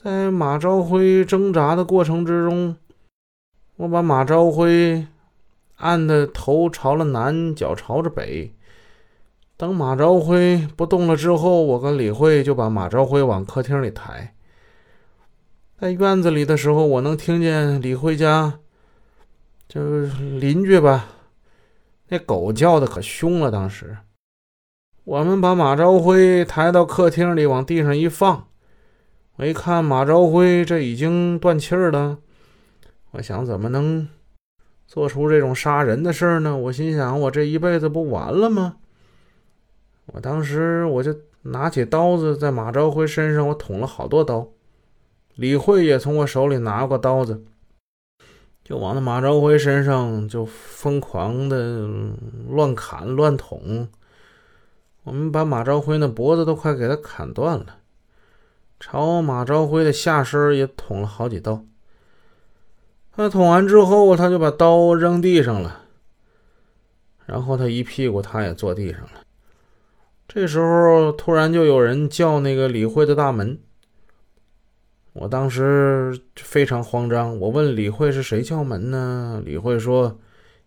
[0.00, 2.76] 在马朝辉挣扎的过程之中，
[3.74, 5.04] 我把马朝辉
[5.78, 8.54] 按的头朝了南，脚朝着北。
[9.56, 14.36] 等马朝辉不动了之后，我跟李慧就把马朝辉往客厅里抬。
[15.80, 18.60] 在院子里的时候，我能听见李慧家
[19.68, 20.06] 就是
[20.38, 21.06] 邻居吧，
[22.10, 23.50] 那狗叫的可凶了。
[23.50, 23.96] 当时
[25.02, 28.46] 我们把马朝辉抬到客厅里，往地上一放，
[29.38, 32.18] 我一看马朝辉这已经断气儿了。
[33.12, 34.08] 我想怎么能
[34.84, 36.56] 做出这种杀人的事儿呢？
[36.56, 38.78] 我心想，我这一辈子不完了吗？
[40.06, 44.48] 我当时我就拿起刀子，在马朝辉身上我捅了好多刀。
[45.36, 47.44] 李慧也从我手里拿过刀子，
[48.64, 51.88] 就往那马朝辉身上就疯狂的
[52.48, 53.86] 乱砍乱捅。
[55.04, 57.77] 我们把马朝辉那脖子都快给他砍断了，
[58.80, 61.64] 朝马朝辉的下身也捅了好几刀。
[63.12, 65.86] 他捅完之后，他就把刀扔地上了，
[67.26, 69.22] 然后他一屁股他也坐地上了。
[70.28, 73.58] 这时候，突然就有人叫那个李慧的大门。
[75.14, 79.42] 我当时非常慌张，我问李慧是谁叫门呢？
[79.44, 80.20] 李慧说，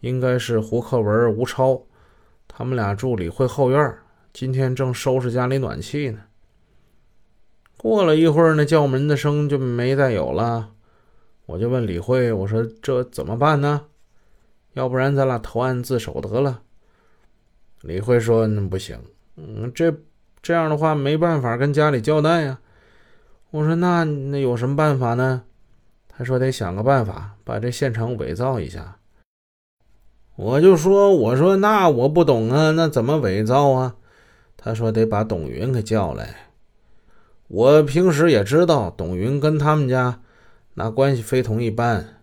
[0.00, 1.82] 应该是胡克文、吴超，
[2.46, 3.98] 他们俩住李慧后院，
[4.32, 6.20] 今天正收拾家里暖气呢。
[7.78, 10.72] 过了一会儿，那叫门的声就没再有了。
[11.46, 13.86] 我就问李慧，我说这怎么办呢？
[14.74, 16.60] 要不然咱俩投案自首得了。
[17.80, 18.98] 李慧说，那不行。
[19.36, 19.94] 嗯，这
[20.42, 22.58] 这样的话没办法跟家里交代呀。
[23.50, 25.44] 我说那那有什么办法呢？
[26.08, 28.98] 他说得想个办法把这现场伪造一下。
[30.34, 33.94] 我就说我说那我不懂啊，那怎么伪造啊？
[34.56, 36.47] 他说得把董云给叫来。
[37.48, 40.20] 我平时也知道董云跟他们家
[40.74, 42.22] 那关系非同一般，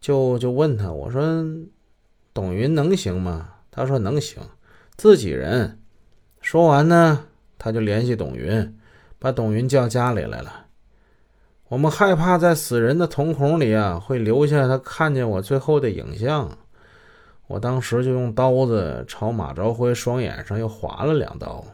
[0.00, 1.22] 就就问他我说
[2.32, 3.50] 董云能行吗？
[3.70, 4.42] 他说能行，
[4.96, 5.78] 自己人。
[6.40, 7.26] 说完呢，
[7.58, 8.76] 他就联系董云，
[9.18, 10.66] 把董云叫家里来了。
[11.68, 16.50] 我们害怕在死人的瞳孔里啊，会留下他看见我最后的影像。
[17.46, 21.64] 我当时就用刀子朝马朝辉双眼上又划了两刀。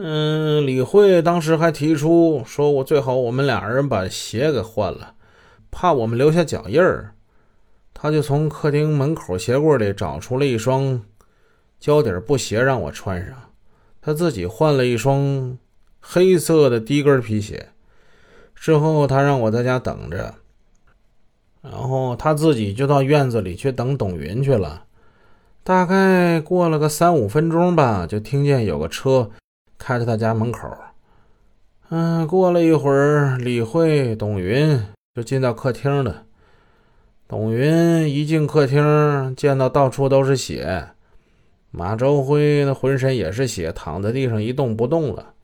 [0.00, 5.14] 嗯，李慧当时还提出说，我最好我们俩人把鞋给换了，
[5.72, 7.14] 怕我们留下脚印儿。
[7.92, 11.02] 他就从客厅门口鞋柜里找出了一双。
[11.80, 13.34] 胶底布鞋让我穿上，
[14.00, 15.58] 他自己换了一双
[16.00, 17.70] 黑色的低跟皮鞋。
[18.54, 20.34] 之后他让我在家等着，
[21.60, 24.84] 然后他自己就到院子里去等董云去了。
[25.64, 29.30] 大概过了个三五分钟吧，就听见有个车
[29.78, 30.68] 开到他家门口。
[31.90, 34.78] 嗯，过了一会儿，李慧、董云
[35.14, 36.24] 就进到客厅了。
[37.26, 40.88] 董云一进客厅，见到到处都是血。
[41.70, 45.34] 马朝辉那浑身也是血，躺在地上一动不动了。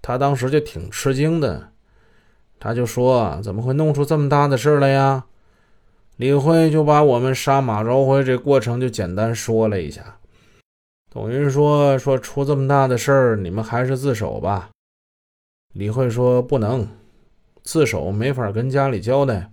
[0.00, 1.70] 他当时就挺吃惊的，
[2.60, 5.24] 他就说：“怎么会弄出这么大的事来呀？”
[6.16, 10.18] 李慧就把我们杀马朝辉这过程就简单说了一下。
[11.14, 14.70] 董云说：“说出这么大的事儿，你们还是自首吧。”
[15.74, 16.88] 李慧说：“不能，
[17.62, 19.52] 自首没法跟家里交代。”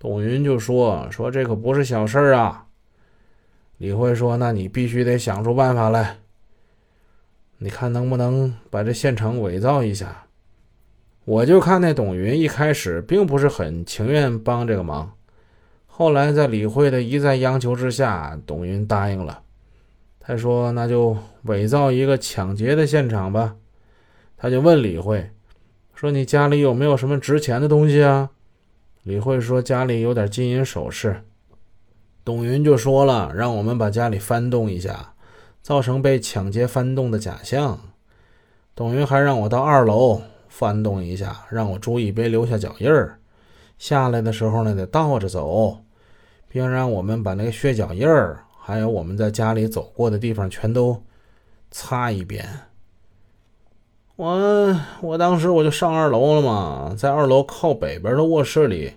[0.00, 2.66] 董云就说：“说这可不是小事儿啊。”
[3.78, 6.16] 李慧说：“那你必须得想出办法来。
[7.58, 10.26] 你看能不能把这县城伪造一下？”
[11.24, 15.12] 我就看那董云一开始并不是很情愿帮这个忙，
[15.86, 19.43] 后来在李慧的一再央求之下，董云答应了。
[20.26, 23.56] 他说：“那就伪造一个抢劫的现场吧。”
[24.38, 25.30] 他就问李慧
[25.94, 28.30] ：“说你家里有没有什么值钱的东西啊？”
[29.04, 31.22] 李慧说：“家里有点金银首饰。”
[32.24, 35.12] 董云就说了，让我们把家里翻动一下，
[35.60, 37.78] 造成被抢劫翻动的假象。
[38.74, 43.18] 董云还让我到二楼翻动一下，让我注意别留下脚印儿。
[43.76, 45.80] 下来的时候呢，得倒着走，
[46.48, 51.02] 并让我们把那个血脚印儿，还有我们在家里走过的地方全都
[51.70, 52.48] 擦一遍。
[54.16, 58.94] 我我当时我就上二楼了嘛，在二楼靠北边的卧室里，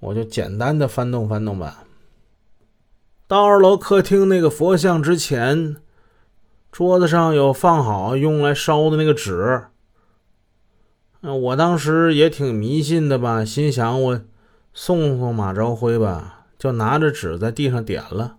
[0.00, 1.84] 我就简单的翻动翻动吧。
[3.26, 5.76] 到二楼客厅那个佛像之前，
[6.70, 9.68] 桌子上有放好用来烧的那个纸。
[11.22, 14.20] 嗯，我当时也挺迷信的吧，心想我
[14.74, 18.36] 送送马朝辉吧，就拿着纸在地上点了，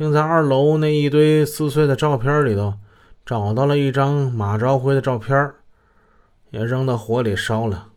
[0.00, 2.72] 并在二楼那一堆撕碎的照片里头
[3.26, 5.52] 找到了一张马朝晖的照片，
[6.48, 7.89] 也扔到火里烧了。